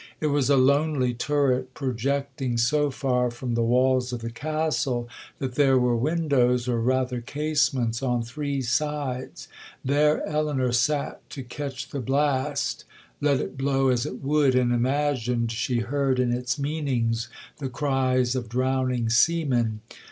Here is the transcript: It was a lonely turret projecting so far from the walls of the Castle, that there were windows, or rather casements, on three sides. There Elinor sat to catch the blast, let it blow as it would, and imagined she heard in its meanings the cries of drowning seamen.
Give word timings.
It 0.19 0.31
was 0.33 0.49
a 0.49 0.57
lonely 0.57 1.13
turret 1.13 1.75
projecting 1.75 2.57
so 2.57 2.89
far 2.89 3.29
from 3.29 3.53
the 3.53 3.61
walls 3.61 4.11
of 4.11 4.21
the 4.21 4.31
Castle, 4.31 5.07
that 5.37 5.53
there 5.53 5.77
were 5.77 5.95
windows, 5.95 6.67
or 6.67 6.81
rather 6.81 7.21
casements, 7.21 8.01
on 8.01 8.23
three 8.23 8.63
sides. 8.63 9.47
There 9.85 10.25
Elinor 10.27 10.71
sat 10.71 11.29
to 11.29 11.43
catch 11.43 11.89
the 11.89 11.99
blast, 12.01 12.83
let 13.21 13.39
it 13.39 13.59
blow 13.59 13.89
as 13.89 14.07
it 14.07 14.23
would, 14.23 14.55
and 14.55 14.73
imagined 14.73 15.51
she 15.51 15.81
heard 15.81 16.19
in 16.19 16.33
its 16.33 16.57
meanings 16.57 17.29
the 17.57 17.69
cries 17.69 18.33
of 18.33 18.49
drowning 18.49 19.07
seamen. 19.07 19.81